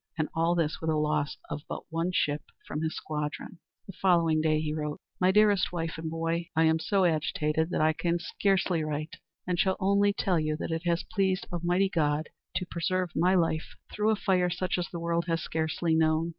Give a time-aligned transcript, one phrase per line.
[0.17, 4.41] And all this with a loss of but one ship from his squadron." The following
[4.41, 8.17] day, he wrote: "My dearest wife and boy, I am so agitated that I can
[8.17, 13.11] scarcely write, and shall only tell you that it has pleased Almighty God to preserve
[13.15, 16.29] my life through a fire such as the world has scarcely known.